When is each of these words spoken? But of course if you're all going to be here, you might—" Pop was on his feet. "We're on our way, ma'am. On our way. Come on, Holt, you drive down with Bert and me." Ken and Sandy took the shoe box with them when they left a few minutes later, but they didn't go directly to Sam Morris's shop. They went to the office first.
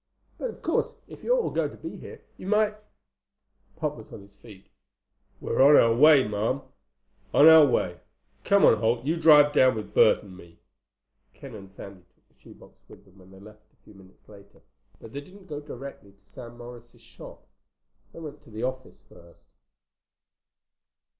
But 0.39 0.49
of 0.49 0.63
course 0.63 0.95
if 1.07 1.23
you're 1.23 1.37
all 1.37 1.51
going 1.51 1.69
to 1.69 1.77
be 1.77 1.95
here, 1.95 2.21
you 2.35 2.47
might—" 2.47 2.75
Pop 3.75 3.97
was 3.97 4.11
on 4.11 4.21
his 4.23 4.35
feet. 4.35 4.65
"We're 5.39 5.61
on 5.61 5.75
our 5.75 5.93
way, 5.95 6.27
ma'am. 6.27 6.61
On 7.35 7.47
our 7.47 7.67
way. 7.67 7.99
Come 8.43 8.65
on, 8.65 8.77
Holt, 8.79 9.05
you 9.05 9.15
drive 9.15 9.53
down 9.53 9.75
with 9.75 9.93
Bert 9.93 10.23
and 10.23 10.35
me." 10.35 10.57
Ken 11.35 11.53
and 11.53 11.69
Sandy 11.69 12.01
took 12.15 12.27
the 12.27 12.33
shoe 12.33 12.55
box 12.55 12.73
with 12.89 13.05
them 13.05 13.19
when 13.19 13.29
they 13.29 13.37
left 13.39 13.61
a 13.73 13.83
few 13.83 13.93
minutes 13.93 14.27
later, 14.27 14.61
but 14.99 15.13
they 15.13 15.21
didn't 15.21 15.45
go 15.45 15.59
directly 15.59 16.13
to 16.13 16.25
Sam 16.25 16.57
Morris's 16.57 16.99
shop. 16.99 17.45
They 18.11 18.17
went 18.17 18.43
to 18.45 18.49
the 18.49 18.63
office 18.63 19.03
first. 19.07 19.49